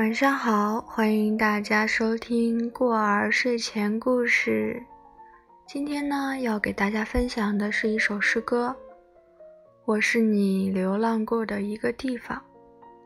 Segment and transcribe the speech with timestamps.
[0.00, 4.82] 晚上好，欢迎大家收听过儿睡前故事。
[5.66, 8.74] 今天呢，要给大家分享的是一首诗歌，
[9.84, 12.42] 《我是你流浪过的一个地方》，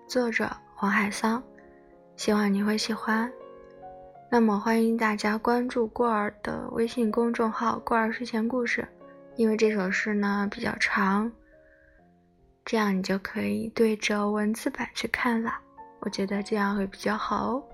[0.08, 1.42] 作者黄海桑。
[2.14, 3.28] 希望你会喜欢。
[4.30, 8.86] 那么，欢迎大家关注过儿的微信公众号“过儿睡前故事”，
[9.34, 11.32] 因为这首诗呢比较长，
[12.64, 15.54] 这样你就可以对着文字版去看了。
[16.04, 17.64] 我觉得这样会比较好哦。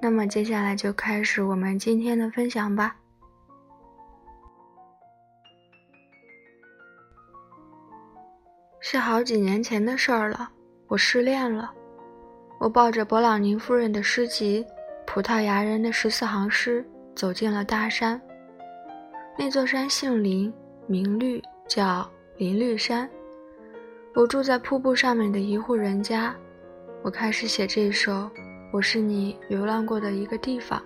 [0.00, 2.96] 那么接下来就开始我们今天的分享吧。
[8.80, 10.48] 是好几年前的事儿了，
[10.86, 11.70] 我失恋了。
[12.58, 14.64] 我抱着勃朗宁夫人的诗集
[15.06, 16.82] 《葡萄牙人的十四行诗》
[17.14, 18.18] 走进了大山。
[19.36, 20.50] 那座山姓林，
[20.86, 23.08] 名绿，叫林绿山。
[24.14, 26.34] 我住在瀑布上面的一户人家。
[27.08, 28.12] 我开始写这首
[28.70, 30.78] 《我是你流浪过的一个地方》。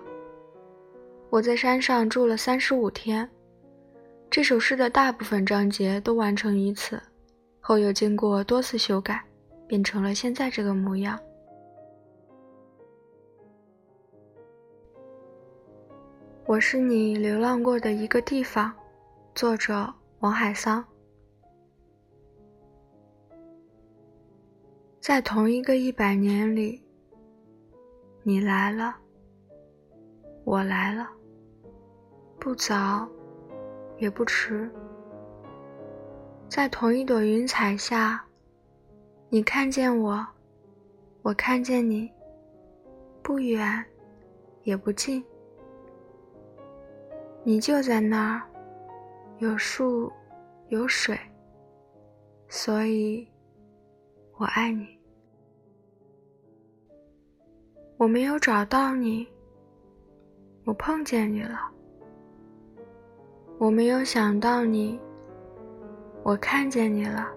[1.29, 3.29] 我在山上住了三十五天，
[4.29, 6.97] 这首诗的大部分章节都完成于此，
[7.59, 9.21] 后又经过多次修改，
[9.67, 11.19] 变成了现在这个模样。
[16.45, 18.73] 我是你流浪过的一个地方，
[19.35, 20.81] 作者王海桑。
[25.03, 26.81] 在同一个一百年里，
[28.21, 28.95] 你来了，
[30.45, 31.09] 我来了，
[32.39, 33.05] 不早，
[33.97, 34.71] 也不迟。
[36.47, 38.23] 在同一朵云彩下，
[39.27, 40.25] 你看见我，
[41.21, 42.09] 我看见你，
[43.21, 43.83] 不远，
[44.63, 45.21] 也不近。
[47.43, 48.41] 你就在那儿，
[49.39, 50.09] 有树，
[50.69, 51.19] 有水，
[52.47, 53.27] 所以。
[54.37, 54.92] 我爱你，
[57.97, 59.27] 我没有找到你，
[60.65, 61.59] 我碰见你了。
[63.59, 64.99] 我没有想到你，
[66.23, 67.29] 我看见你了。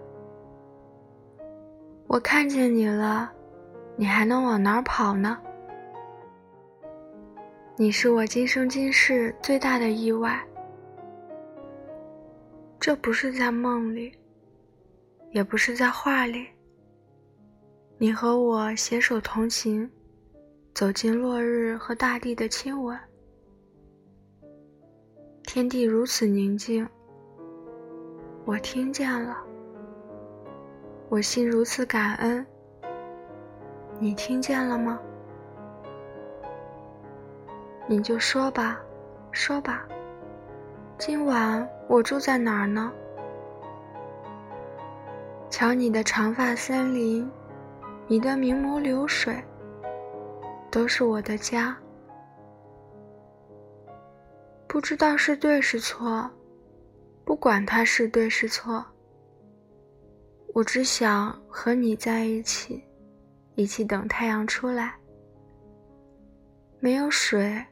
[2.09, 3.31] 我看见你了，
[3.97, 5.39] 你还能往哪儿跑呢？
[7.77, 10.43] 你是我今生今世最大的意外。
[12.81, 14.13] 这不是在梦里，
[15.33, 16.47] 也不是在画里。
[17.99, 19.89] 你和我携手同行，
[20.77, 22.95] 走进落日和大地的亲吻。
[25.43, 26.87] 天地如此宁静，
[28.45, 29.39] 我听见了。
[31.09, 32.47] 我心如此感恩，
[33.99, 35.01] 你听见了吗？
[37.87, 38.79] 你就说吧，
[39.33, 39.89] 说吧，
[40.99, 42.93] 今晚我住在哪儿呢？
[45.49, 47.27] 瞧你的长发森林。
[48.09, 49.43] 你的明眸流水，
[50.71, 51.77] 都是我的家。
[54.69, 56.29] 不知道是对是错，
[57.25, 58.85] 不管它是对是错，
[60.53, 62.85] 我只想和你在一起，
[63.55, 64.95] 一起等太阳出来。
[66.79, 67.65] 没有水，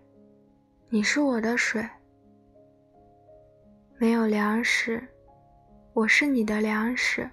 [0.88, 1.83] 你是我的水；
[3.99, 5.06] 没有粮食，
[5.93, 7.28] 我是你的粮食。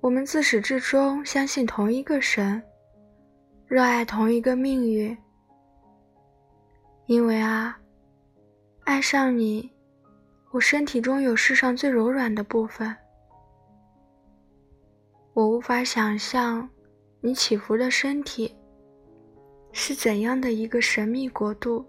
[0.00, 2.60] 我们自始至终相信同一个神，
[3.72, 5.16] 热爱同一个命运。
[7.06, 7.80] 因为啊，
[8.84, 9.72] 爱上你，
[10.50, 12.94] 我身体中有世上最柔软的部分。
[15.32, 16.68] 我无法想象，
[17.22, 18.54] 你起伏的身体
[19.72, 21.82] 是怎样的一个神秘国度。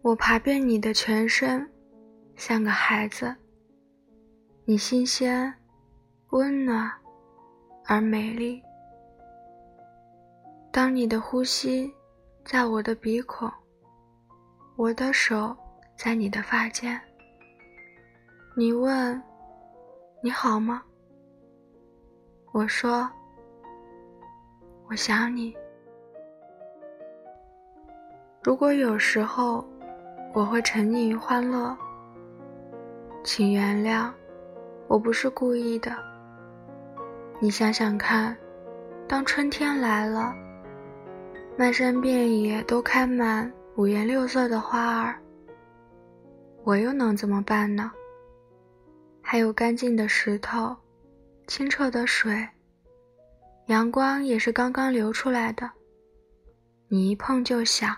[0.00, 1.70] 我爬遍你的全身，
[2.34, 3.36] 像个孩子。
[4.64, 5.52] 你新鲜、
[6.30, 6.90] 温暖
[7.86, 8.62] 而美丽。
[10.70, 11.92] 当你的呼吸
[12.44, 13.50] 在我的鼻孔，
[14.76, 15.56] 我的手
[15.96, 17.00] 在你的发间。
[18.56, 19.20] 你问
[20.22, 20.82] ：“你好吗？”
[22.52, 23.08] 我说
[24.88, 25.54] ：“我想你。”
[28.42, 29.64] 如果有时候
[30.34, 31.76] 我会沉溺于欢乐，
[33.22, 34.10] 请原谅。
[34.88, 36.11] 我不是故意的。
[37.42, 38.36] 你想想看，
[39.08, 40.32] 当春天来了，
[41.58, 45.18] 漫山遍野都开满五颜六色的花儿，
[46.62, 47.90] 我又能怎么办呢？
[49.20, 50.76] 还有干净的石头，
[51.48, 52.48] 清澈的水，
[53.66, 55.68] 阳光也是刚刚流出来的，
[56.86, 57.92] 你一碰就想。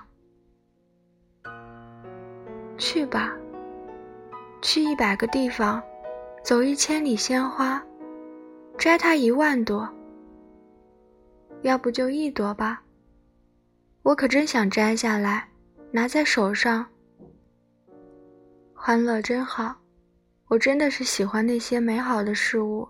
[2.79, 3.37] 去吧，
[4.63, 5.83] 去一百个地方。
[6.43, 7.83] 走一千里鲜花，
[8.77, 9.89] 摘它一万朵，
[11.63, 12.83] 要不就一朵吧。
[14.03, 15.49] 我可真想摘下来，
[15.91, 16.87] 拿在手上。
[18.75, 19.75] 欢乐真好，
[20.49, 22.87] 我真的是喜欢那些美好的事物。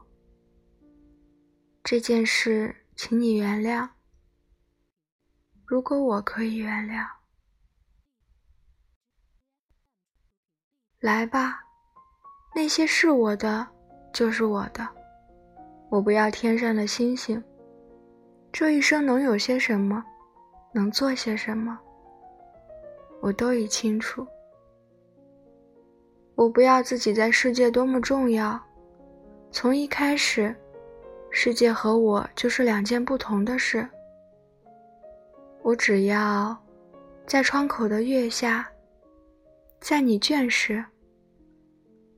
[1.85, 3.89] 这件事，请你原谅。
[5.65, 7.07] 如果我可以原谅，
[10.99, 11.63] 来吧，
[12.55, 13.67] 那些是我的，
[14.13, 14.94] 就是我的。
[15.95, 17.41] 我不要天上的星星。
[18.51, 20.05] 这一生能有些什么，
[20.73, 21.79] 能做些什么，
[23.21, 24.27] 我都已清楚。
[26.35, 28.61] 我不要自己在世界多么重要，
[29.53, 30.53] 从一开始。
[31.31, 33.89] 世界和我就是两件不同的事。
[35.63, 36.57] 我只要
[37.25, 38.69] 在窗口的月下，
[39.81, 40.85] 在你倦时，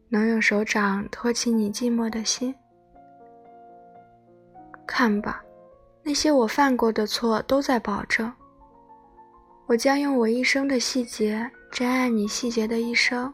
[0.08, 2.54] 能用手掌托起你寂寞的心。
[4.86, 5.42] 看吧，
[6.02, 8.32] 那些我犯过的错都在保证。
[9.66, 13.32] 我将用我一生的细节珍爱你细节的一生。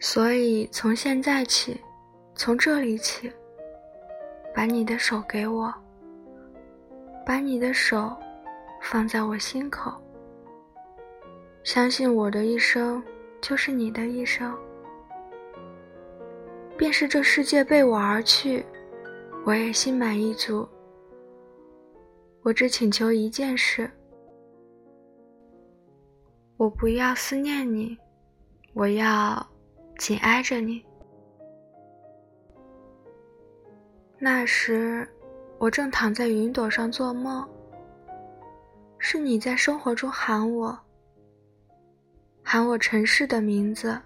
[0.00, 1.80] 所以从现在起，
[2.34, 3.32] 从这里起。
[4.54, 5.72] 把你的手给我，
[7.24, 8.14] 把你的手
[8.82, 9.90] 放在我心口。
[11.64, 13.02] 相信我的一生
[13.40, 14.54] 就是你的一生，
[16.76, 18.62] 便是这世界被我而去，
[19.44, 20.68] 我也心满意足。
[22.42, 23.90] 我只请求一件事：
[26.56, 27.98] 我不要思念你，
[28.72, 29.44] 我要
[29.98, 30.84] 紧挨着你。
[34.18, 35.08] 那时，
[35.58, 37.48] 我正躺在云朵上做梦。
[39.04, 40.78] 是你在生活中喊我，
[42.40, 44.00] 喊我城市的名字。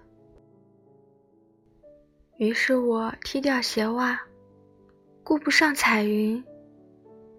[2.37, 4.19] 于是我踢掉鞋袜，
[5.27, 6.41] 顾不上彩云，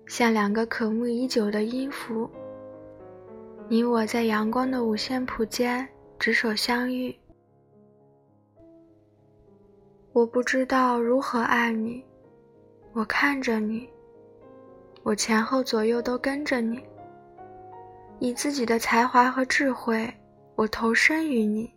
[0.07, 2.29] 像两个渴慕已久的音符。
[3.67, 5.89] 你我在阳光的五线谱间
[6.19, 7.19] 执手相遇。
[10.13, 12.05] 我不知道如何爱你。
[12.93, 13.89] 我看着你，
[15.03, 16.79] 我前后左右都跟着你。
[18.19, 20.13] 以自己的才华和智慧，
[20.57, 21.73] 我投身于你，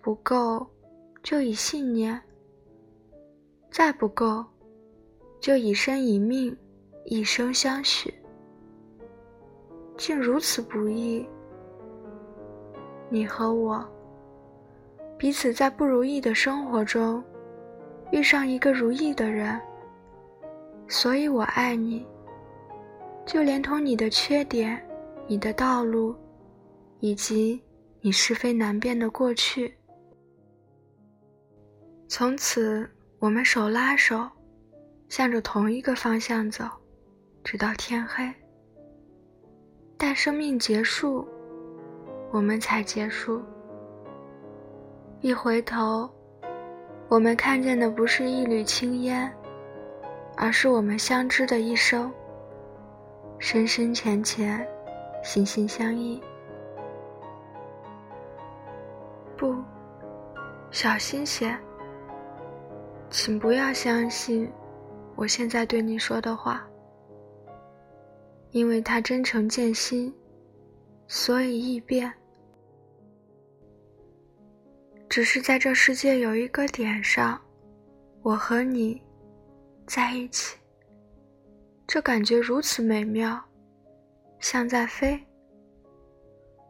[0.00, 0.64] 不够，
[1.20, 2.16] 就以信念；
[3.72, 4.44] 再不够，
[5.46, 6.56] 就以身以命，
[7.04, 8.12] 一生相许。
[9.96, 11.24] 竟如此不易，
[13.08, 13.88] 你和我
[15.16, 17.22] 彼此在不如意的生活中，
[18.10, 19.56] 遇上一个如意的人。
[20.88, 22.04] 所以我爱你，
[23.24, 24.84] 就连同你的缺点、
[25.28, 26.12] 你的道路，
[26.98, 27.62] 以及
[28.00, 29.72] 你是非难辨的过去。
[32.08, 32.90] 从此，
[33.20, 34.28] 我们手拉手，
[35.08, 36.64] 向着同一个方向走，
[37.42, 38.32] 直到天黑。
[39.96, 41.26] 待生命结束，
[42.30, 43.42] 我们才结束。
[45.20, 46.10] 一回头，
[47.08, 49.32] 我们看见的不是一缕青烟。
[50.38, 52.12] 而是我们相知的一生，
[53.38, 54.68] 深深浅浅，
[55.24, 56.20] 心心相印。
[59.34, 59.56] 不，
[60.70, 61.56] 小心些，
[63.08, 64.46] 请不要相信
[65.16, 66.64] 我现在对你说的话，
[68.50, 70.14] 因为它真诚见心，
[71.08, 72.12] 所以易变。
[75.08, 77.40] 只是在这世界有一个点上，
[78.22, 79.02] 我和你。
[79.86, 80.58] 在一起，
[81.86, 83.40] 这感觉如此美妙，
[84.40, 85.16] 像在飞。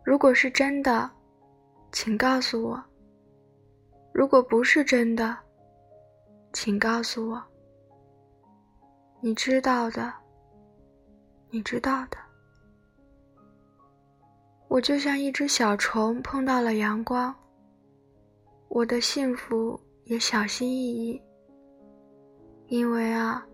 [0.04, 1.10] 如果是真的，
[1.90, 2.78] 请告诉我；
[4.12, 5.34] 如果不是真的，
[6.52, 7.42] 请告诉我。
[9.26, 10.12] 你知道的，
[11.50, 12.16] 你知道的。
[14.68, 17.35] 我就像一只小虫碰到了阳光，
[18.68, 21.21] 我的幸福也小心翼翼。
[22.68, 23.45] 因为啊，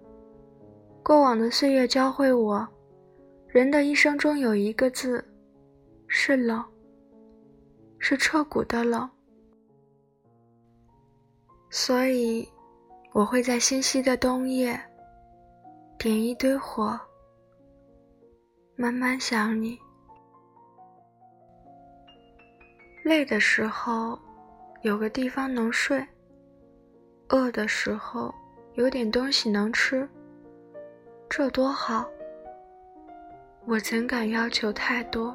[1.03, 2.69] 过往的岁月教会我，
[3.47, 5.25] 人的一生中有一个字，
[6.07, 6.63] 是冷，
[7.99, 9.09] 是彻骨的冷。
[11.71, 12.47] 所以，
[13.15, 14.79] 我会在星稀的冬夜，
[16.03, 16.99] 点一堆火，
[18.75, 19.79] 慢慢想你。
[23.05, 24.19] 累的时候，
[24.81, 26.05] 有个地方能睡；
[27.29, 28.35] 饿的时候。
[28.75, 30.09] 有点东西能吃，
[31.29, 32.05] 这多好！
[33.67, 35.33] 我怎敢要求太多？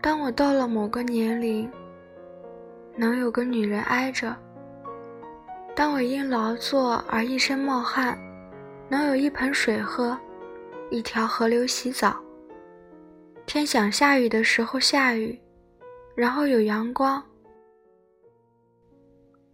[0.00, 1.68] 当我到了某个年龄，
[2.94, 4.32] 能有个女人挨着；
[5.74, 8.16] 当我因劳作而一身冒汗，
[8.90, 10.18] 能有一盆水喝，
[10.90, 12.20] 一条河流洗澡。
[13.46, 15.40] 天想下雨的时候下雨，
[16.16, 17.22] 然后有阳光。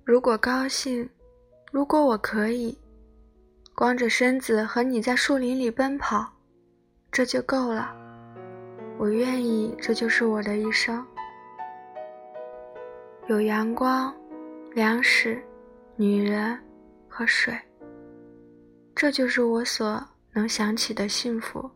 [0.04, 1.06] 如果高兴，
[1.70, 2.78] 如果我可以，
[3.74, 6.26] 光着身子和你在树林里奔跑，
[7.12, 7.94] 这就够了。
[8.96, 11.04] 我愿意，这就是我的一生。
[13.26, 14.14] 有阳光、
[14.72, 15.42] 粮食、
[15.96, 16.58] 女人
[17.06, 17.54] 和水，
[18.96, 21.70] 这就是我所能想起的幸福。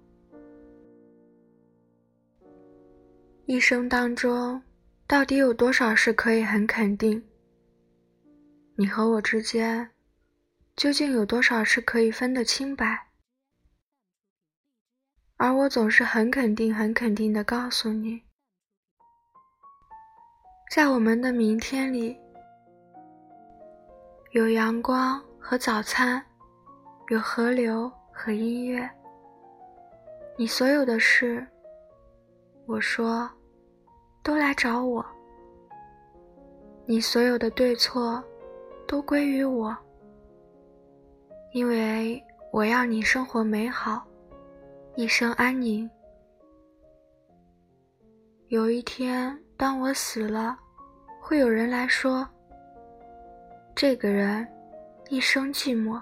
[3.44, 4.62] 一生当中，
[5.06, 7.22] 到底有多少事可以很肯定？
[8.74, 9.90] 你和我之间，
[10.76, 13.08] 究竟有多少事可以分得清白？
[15.36, 18.22] 而我总是很肯定、很肯定的告诉你，
[20.70, 22.16] 在我们的明天里，
[24.30, 26.24] 有阳光和早餐，
[27.11, 28.88] 有河流和音乐。
[30.37, 31.45] 你所有的事，
[32.67, 33.29] 我说。
[34.23, 35.05] 都来找我，
[36.85, 38.23] 你所有的对错
[38.87, 39.75] 都归于我，
[41.55, 44.07] 因为我要你生活美好，
[44.95, 45.90] 一生安宁。
[48.49, 50.55] 有一天，当我死了，
[51.19, 52.29] 会有人来说
[53.75, 54.47] ：“这个人
[55.09, 55.99] 一生寂寞。”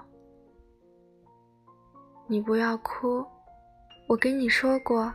[2.31, 3.25] 你不要哭，
[4.05, 5.11] 我跟你说过。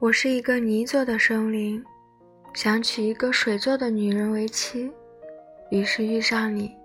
[0.00, 1.80] 我是一个泥做的生灵，
[2.52, 4.92] 想娶一个水做的女人为妻，
[5.70, 6.76] 于是遇上你。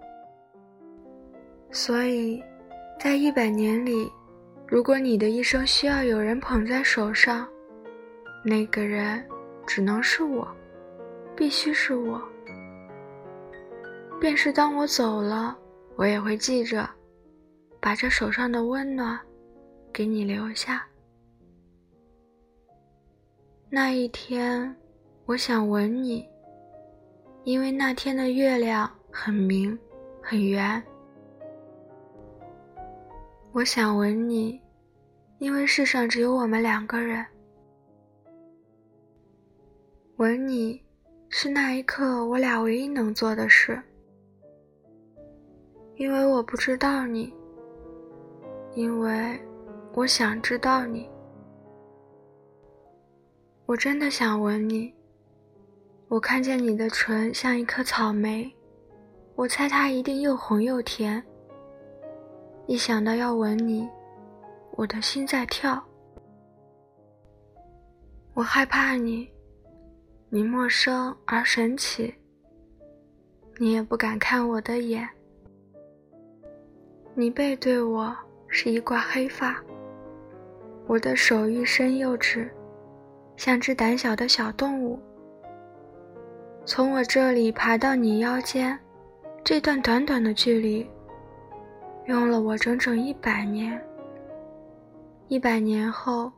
[1.71, 2.39] 所以，
[2.99, 4.11] 在一百年里，
[4.67, 7.47] 如果你的一生需要有人捧在手上，
[8.45, 9.27] 那个人
[9.65, 10.47] 只能是我，
[11.35, 12.21] 必须是我。
[14.19, 15.57] 便是当我走了，
[15.95, 16.87] 我也会记着，
[17.79, 19.19] 把这手上的温暖
[19.93, 20.85] 给你留下。
[23.69, 24.75] 那一天，
[25.25, 26.27] 我想吻你，
[27.43, 29.77] 因为那天的月亮很明，
[30.21, 30.81] 很圆。
[33.51, 34.59] 我想吻你，
[35.39, 37.25] 因为世上只有我们两个人。
[40.17, 40.81] 吻你，
[41.29, 43.81] 是那一刻我俩唯一能做的事，
[45.95, 47.33] 因为我不知道你，
[48.77, 49.41] 因为
[49.95, 51.09] 我想知道你。
[53.65, 54.93] 我真的想吻你。
[56.07, 58.55] 我看见你的唇像一颗草莓，
[59.33, 61.21] 我猜它一定又红又甜。
[62.67, 63.89] 一想到要吻你，
[64.73, 65.83] 我的心在跳。
[68.35, 69.27] 我害怕你，
[70.29, 72.13] 你陌生而神奇。
[73.57, 75.09] 你也不敢看我的眼。
[77.15, 78.15] 你背对我
[78.47, 79.61] 是一挂黑发，
[80.87, 82.49] 我的手欲伸又直。
[83.35, 84.99] 像只胆小的小动物，
[86.65, 88.75] 从我这里爬到你腰间，
[89.43, 90.89] 这段短短的距离，
[92.07, 93.79] 用了我整整一百年。
[95.27, 96.31] 一百年后，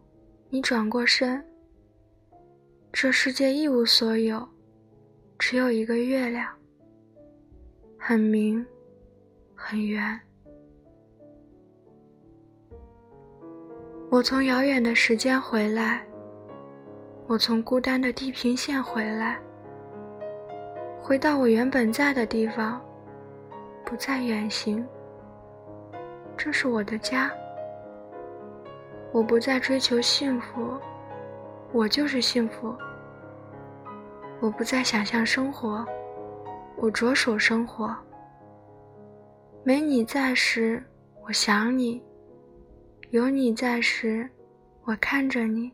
[0.49, 1.41] 你转过身，
[2.91, 4.45] 这世界一无所有，
[5.37, 6.53] 只有一个月亮，
[7.97, 8.65] 很明，
[9.55, 10.19] 很圆。
[14.11, 16.03] 我从遥远的时间回来。
[17.27, 19.37] 我从孤单的地平线回来，
[20.99, 22.81] 回到我原本在的地方，
[23.85, 24.83] 不再远行。
[26.35, 27.31] 这是我的家。
[29.11, 30.75] 我不再追求幸福，
[31.71, 32.75] 我就是幸福。
[34.39, 35.85] 我不再想象生活，
[36.77, 37.95] 我着手生活。
[39.63, 40.83] 没你在时，
[41.21, 42.01] 我想你；
[43.11, 44.29] 有你在时，
[44.83, 45.71] 我看着你。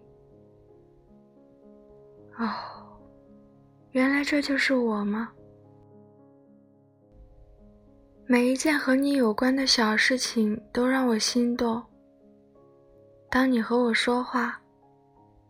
[2.38, 2.48] 哦，
[3.92, 5.30] 原来这就是我吗？
[8.26, 11.84] 每一件和你有关的小事情都让我心动。
[13.30, 14.58] 当你和我说话，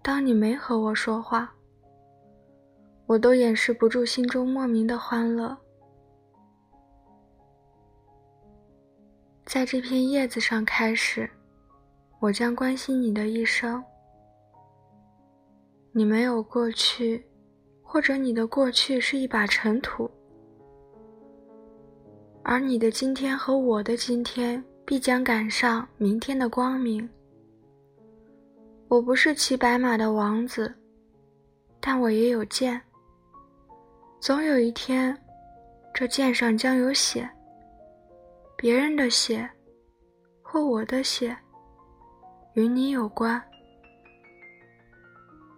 [0.02, 1.54] 当你没和我说话，
[3.06, 5.56] 我都掩饰不住心中莫名的欢乐。
[9.46, 11.30] 在这片叶子上开始，
[12.20, 13.84] 我将关心你的一生。
[15.92, 17.26] 你没有过去，
[17.82, 20.10] 或者你的过去是一把尘土，
[22.44, 27.08] 而你的今天和我的今天必将赶上明天的光明。
[28.88, 30.74] 我不是骑白马的王子，
[31.80, 32.82] 但我也有剑。
[34.20, 35.18] 总有一天，
[35.94, 37.30] 这剑上将有血，
[38.58, 39.50] 别人的血，
[40.42, 41.36] 或我的血，
[42.56, 43.42] 与你有关。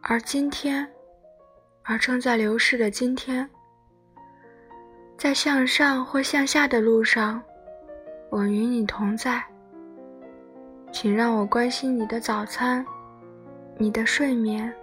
[0.01, 0.87] 而今天，
[1.83, 3.47] 而正在流逝的今天，
[5.15, 7.39] 在向上或向下的路上，
[8.31, 9.43] 我与你同在。
[10.91, 12.83] 请让我关心你的早餐，
[13.77, 14.73] 你的睡眠，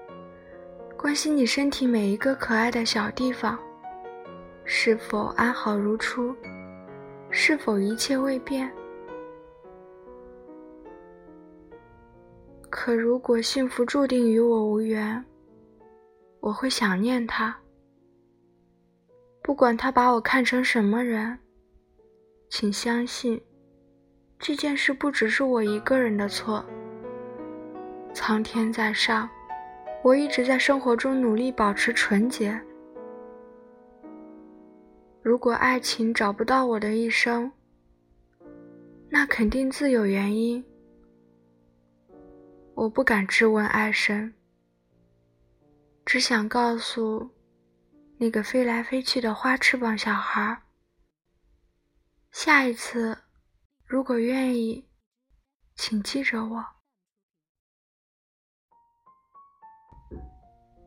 [0.96, 3.58] 关心你身体每一个可爱的小地方，
[4.64, 6.32] 是否安好如初，
[7.28, 8.70] 是否一切未变。
[12.76, 15.24] 可如果幸福注定与我无缘，
[16.40, 17.56] 我会想念他。
[19.44, 21.38] 不管他把我看成什么人，
[22.48, 23.40] 请相信，
[24.40, 26.66] 这件事不只是我一个人的错。
[28.12, 29.30] 苍天在上，
[30.02, 32.60] 我一直在生活中努力保持纯洁。
[35.22, 37.52] 如果爱情找不到我的一生，
[39.08, 40.62] 那肯定自有原因。
[42.76, 44.34] 我不敢质问爱神，
[46.04, 47.30] 只想告诉
[48.18, 50.60] 那个飞来飞去的花翅膀小孩：
[52.32, 53.16] 下一次，
[53.86, 54.88] 如果愿意，
[55.76, 56.64] 请记着我。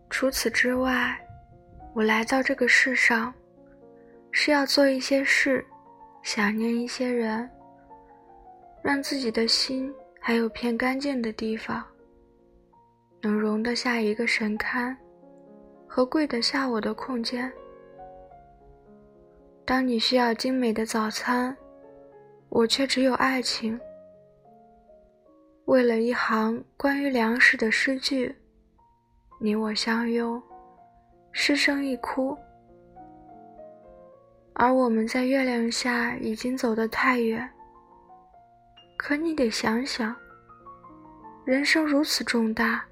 [0.10, 1.18] 除此之外，
[1.96, 3.34] 我来到这个世上，
[4.32, 5.66] 是要做一些事，
[6.22, 7.50] 想念一些人，
[8.84, 9.94] 让自己的心。
[10.28, 11.82] 还有片干净的地方，
[13.22, 14.94] 能容得下一个神龛，
[15.88, 17.50] 和跪得下我的空间。
[19.64, 21.56] 当你需要精美的早餐，
[22.50, 23.80] 我却只有爱情。
[25.64, 28.36] 为了一行关于粮食的诗句，
[29.40, 30.44] 你我相拥，
[31.32, 32.38] 失声一哭。
[34.56, 37.50] 而我们在月亮下已经走得太远。
[39.00, 40.14] 可你得想想，
[41.48, 42.84] 人生如此重大，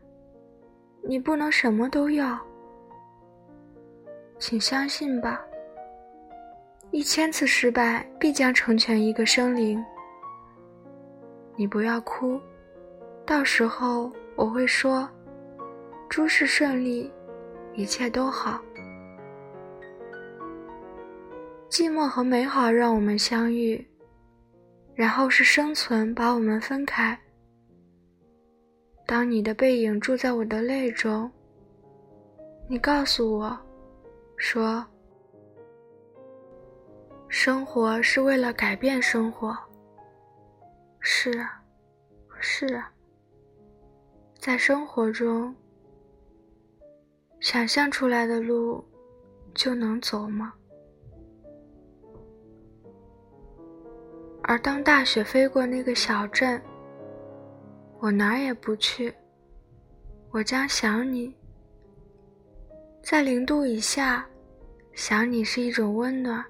[1.03, 2.39] 你不能什么都要。
[4.39, 5.41] 请相信吧，
[6.89, 9.83] 一千次失败必将成全一个生灵。
[11.57, 12.39] 你不要哭，
[13.25, 15.05] 到时候我会说，
[16.07, 17.11] 诸事顺利，
[17.73, 18.61] 一切都好。
[21.69, 23.85] 寂寞和美好让我们相遇。
[24.93, 27.19] 然后是生存把我们分开。
[29.05, 31.31] 当你的背影住在我的泪中，
[32.67, 33.57] 你告诉我，
[34.35, 34.83] 说，
[37.27, 39.55] 生活是为了改变生活。
[40.99, 41.61] 是啊，
[42.39, 42.91] 是啊，
[44.39, 45.55] 在生活中，
[47.39, 48.83] 想象出来的路
[49.53, 50.51] 就能走吗？
[54.41, 56.59] 而当大雪飞过那个小镇，
[58.05, 59.11] 我哪儿也不去。
[60.29, 61.35] 我将想你，
[63.01, 64.23] 在零度以下，
[64.93, 66.45] 想你是一种温暖，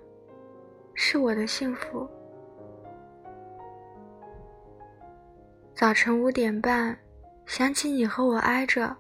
[0.95, 2.05] 是我的幸福。
[5.73, 6.97] 早晨五点半，
[7.45, 8.93] 想起你和我挨着，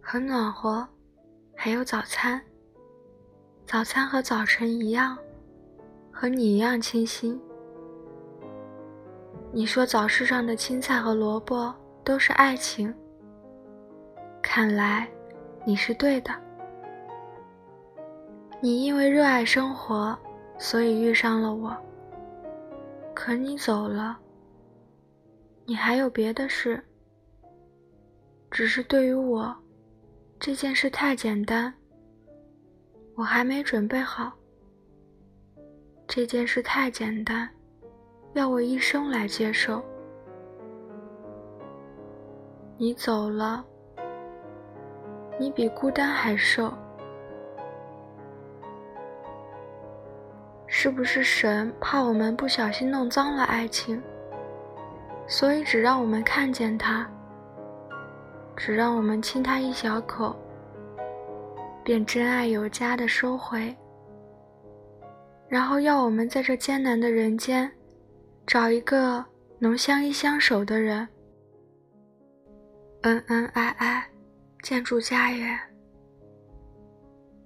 [0.00, 0.86] 很暖和，
[1.56, 2.40] 还有早餐。
[3.66, 5.18] 早餐和早晨一样。
[6.12, 7.40] 和你一样清新。
[9.54, 12.92] 你说早市上的青菜和萝卜都是爱情，
[14.42, 15.06] 看来
[15.66, 16.32] 你是对的。
[18.62, 20.18] 你因为热爱生活，
[20.58, 21.76] 所以遇上了我。
[23.12, 24.18] 可你走了，
[25.66, 26.82] 你还有别的事。
[28.50, 29.54] 只是对于我，
[30.40, 31.72] 这件事太简单，
[33.14, 34.32] 我还没准备好。
[36.08, 37.48] 这件事太简单，
[38.34, 39.82] 要我一生来接受。
[42.78, 43.64] 你走了，
[45.38, 46.72] 你比孤单还瘦。
[50.66, 54.02] 是不是神怕我们不小心弄脏了爱情，
[55.26, 57.06] 所以只让我们看见它，
[58.56, 60.34] 只让我们亲它一小口，
[61.84, 63.76] 便真爱有加的收回？
[65.46, 67.70] 然后要我们在这艰难的人间，
[68.46, 69.24] 找一个
[69.58, 71.06] 能相依相守的人，
[73.02, 74.06] 恩恩爱爱，
[74.62, 75.58] 建筑家园。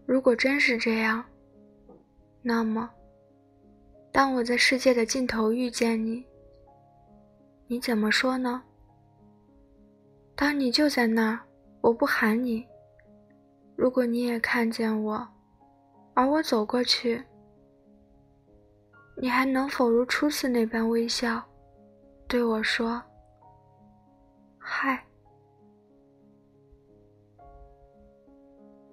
[0.06, 1.24] 如果真是这样，
[2.42, 2.90] 那么，
[4.10, 6.24] 当我在世界的尽头遇见你，
[7.66, 8.62] 你怎么说呢？
[10.34, 11.40] 当你就在那儿，
[11.80, 12.66] 我不喊你。
[13.76, 15.26] 如果你也看见我，
[16.14, 17.22] 而我走过去，
[19.18, 21.42] 你还能否如初次那般微笑，
[22.28, 23.02] 对我说
[24.60, 25.02] ：“嗨。”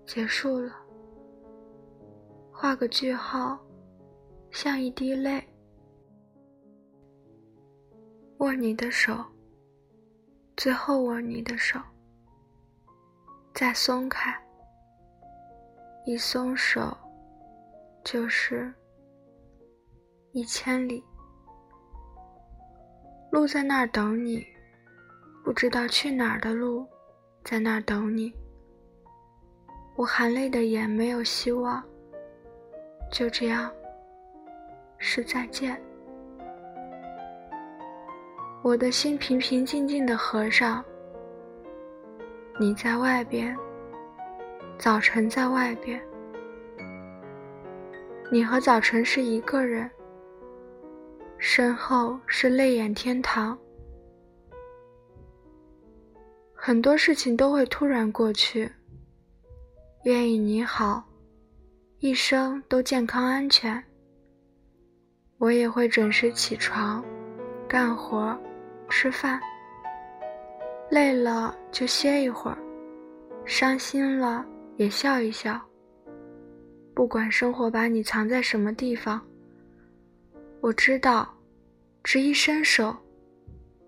[0.08, 0.74] 结束了，
[2.52, 3.60] 画个句号，
[4.52, 5.44] 像一滴泪。
[8.38, 9.26] 握你的手，
[10.56, 11.80] 最后握你的手，
[13.54, 14.34] 再松开，
[16.06, 16.96] 一松手。
[18.04, 18.74] 就是
[20.36, 21.04] 一千里，
[23.30, 24.44] 路在那儿等你，
[25.44, 26.88] 不知道去哪儿的路，
[27.44, 28.34] 在那儿等你。
[29.96, 31.84] 我含泪的眼没有希望，
[33.12, 33.72] 就这样，
[34.98, 35.80] 是再见。
[38.64, 40.84] 我的心平平静静的合上，
[42.60, 43.56] 你在外边，
[44.80, 46.02] 早晨在外边。
[48.32, 49.88] 你和早晨是一个人，
[51.46, 53.56] 身后是泪眼天堂。
[56.54, 58.72] 很多事情都会突然过去。
[60.06, 61.04] 愿意你好，
[62.00, 63.84] 一生都健康安全。
[65.38, 67.04] 我也会准时起床，
[67.68, 68.36] 干活，
[68.88, 69.38] 吃饭。
[70.90, 72.58] 累了就歇一会儿，
[73.44, 74.46] 伤心了
[74.78, 75.60] 也笑一笑。
[76.96, 79.22] 不管生活把你藏在什么地方，
[80.64, 81.38] 我知道，
[82.06, 82.96] 只一伸手，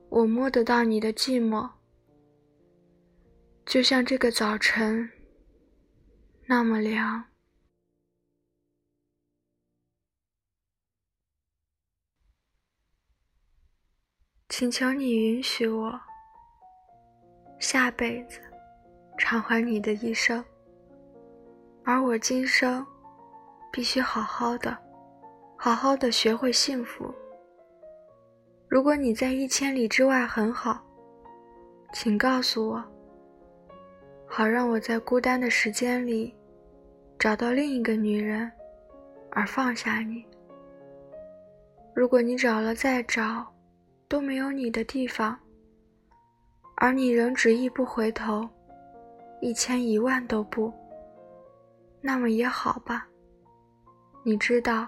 [0.10, 1.72] 我摸得到你的寂寞，
[3.66, 5.10] 就像这个早晨
[6.46, 7.24] 那么凉。
[14.50, 15.98] 请求你允许我，
[17.58, 18.42] 下辈子
[19.18, 20.44] 偿还你的一生，
[21.86, 22.86] 而我今生。
[23.72, 24.85] 必须好好的，
[25.66, 27.12] 好好的学会幸福。
[28.68, 30.80] 如果你在一千里之外很好，
[31.92, 32.84] 请告诉我，
[34.28, 36.32] 好让我在孤单的时间里
[37.18, 38.52] 找到另一个女人，
[39.32, 40.24] 而放下你。
[41.96, 43.52] 如果你找了再找，
[44.08, 45.36] 都没有你的地方，
[46.76, 48.48] 而你仍执意不回头，
[49.42, 50.72] 一千一万都不，
[52.02, 53.08] 那么也好吧。
[54.24, 54.88] 你知道，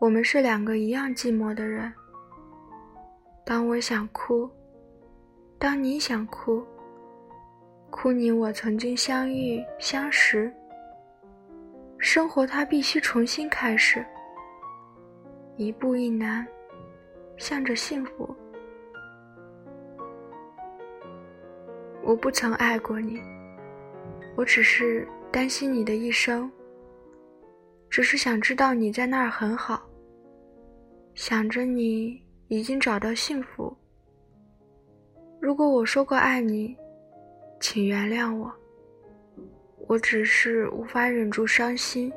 [0.00, 1.92] 我们是两个一样寂寞的人。
[3.44, 4.48] 当我想哭，
[5.58, 6.64] 当你想哭，
[7.90, 10.50] 哭你我曾经相遇相识。
[11.98, 14.02] 生活它必须重新开始，
[15.58, 16.46] 一步一难，
[17.36, 18.34] 向着幸福。
[22.02, 23.20] 我不曾爱过你，
[24.34, 26.50] 我只是担心你的一生。
[27.90, 29.89] 只是想知道你在那儿很好，
[31.20, 33.76] 想着你已经找到幸福。
[35.38, 36.74] 如果我说过爱你，
[37.60, 38.50] 请原谅我。
[39.86, 42.10] 我只是无法忍住伤心，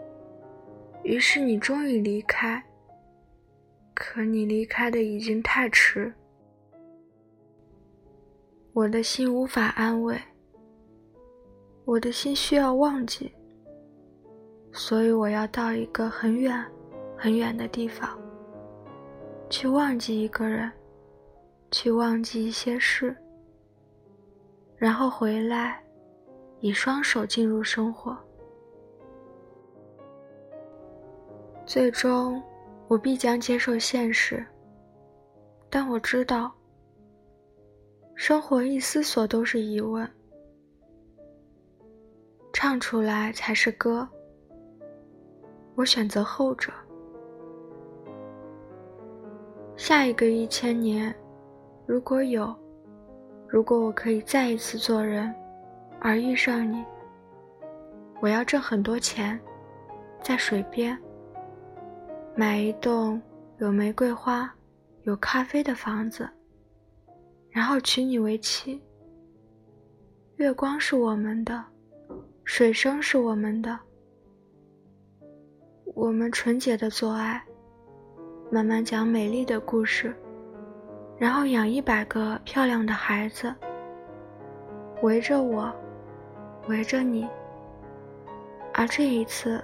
[1.04, 2.64] 于是你终于离开。
[3.94, 6.14] 可你离开的已经太迟，
[8.72, 10.18] 我的心无法安慰，
[11.84, 13.34] 我的心需要忘记。
[14.72, 16.58] 所以我要到一个很远、
[17.18, 18.18] 很远的地方，
[19.54, 20.72] 去忘记一个人，
[21.70, 23.16] 去忘记一些事，
[24.76, 25.80] 然后回来，
[26.60, 28.18] 以双手进入生活。
[31.68, 32.42] 最终，
[32.88, 34.44] 我必将接受现实，
[35.70, 36.52] 但我知道，
[38.16, 40.10] 生活一思索都是疑问，
[42.52, 44.10] 唱出来才是歌。
[45.76, 46.74] 我选择后者。
[49.86, 51.14] 下一个一千年，
[51.86, 52.56] 如果有，
[53.50, 55.36] 如果我可以再一次做人，
[56.00, 56.82] 而遇上你，
[58.22, 59.38] 我要挣很多钱，
[60.24, 60.98] 在水边
[62.34, 63.22] 买一栋
[63.58, 64.50] 有玫瑰花、
[65.02, 66.30] 有咖啡的房子，
[67.50, 68.82] 然后娶你为妻。
[70.38, 71.62] 月光是我们的，
[72.46, 73.78] 水声是我们的。
[75.94, 77.44] 我们纯洁的做爱，
[78.54, 80.14] 慢慢讲美丽的故事，
[81.18, 83.52] 然后养一百个漂亮的孩子，
[85.02, 85.74] 围着我，
[86.68, 87.28] 围着你。
[88.72, 89.60] 而这一次，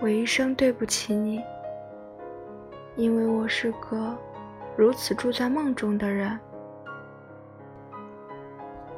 [0.00, 1.42] 我一生对不起你，
[2.96, 4.16] 因为我是个
[4.78, 6.40] 如此住在梦中的人。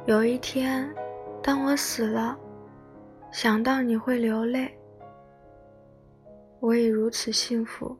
[0.05, 0.89] 有一天，
[1.43, 2.37] 当我死了，
[3.33, 4.73] 想到你会流泪。
[6.61, 7.93] 我也如此幸福。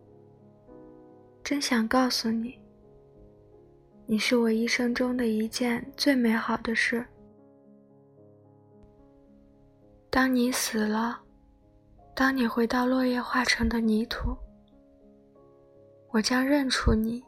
[1.50, 2.60] 真想告诉你，
[4.06, 7.06] 你是我一生中的一件最美好的事。
[10.10, 11.18] 当你死了，
[12.14, 14.36] 当你回到落叶化成的泥土，
[16.10, 17.24] 我将认出你，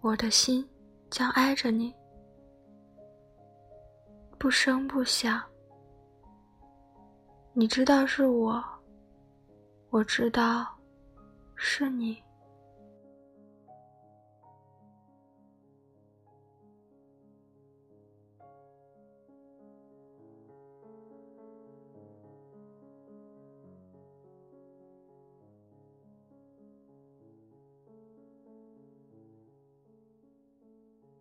[0.00, 0.68] 我的心
[1.08, 1.94] 将挨着你，
[4.36, 5.40] 不声不响。
[7.52, 8.60] 你知道是我，
[9.90, 10.66] 我知道
[11.54, 12.20] 是你。